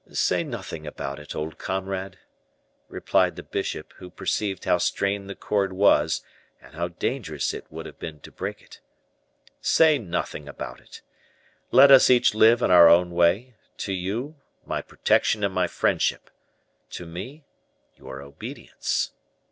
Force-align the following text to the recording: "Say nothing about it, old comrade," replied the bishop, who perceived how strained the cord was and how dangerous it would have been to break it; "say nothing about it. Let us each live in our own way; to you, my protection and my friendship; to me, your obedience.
"Say 0.11 0.43
nothing 0.43 0.87
about 0.87 1.19
it, 1.19 1.35
old 1.35 1.59
comrade," 1.59 2.17
replied 2.87 3.35
the 3.35 3.43
bishop, 3.43 3.93
who 3.97 4.09
perceived 4.09 4.65
how 4.65 4.79
strained 4.79 5.29
the 5.29 5.35
cord 5.35 5.71
was 5.71 6.23
and 6.59 6.73
how 6.73 6.87
dangerous 6.87 7.53
it 7.53 7.67
would 7.69 7.85
have 7.85 7.99
been 7.99 8.19
to 8.21 8.31
break 8.31 8.63
it; 8.63 8.79
"say 9.61 9.99
nothing 9.99 10.47
about 10.49 10.79
it. 10.79 11.03
Let 11.69 11.91
us 11.91 12.09
each 12.09 12.33
live 12.33 12.63
in 12.63 12.71
our 12.71 12.89
own 12.89 13.11
way; 13.11 13.53
to 13.77 13.93
you, 13.93 14.37
my 14.65 14.81
protection 14.81 15.43
and 15.43 15.53
my 15.53 15.67
friendship; 15.67 16.31
to 16.93 17.05
me, 17.05 17.43
your 17.95 18.23
obedience. 18.23 19.11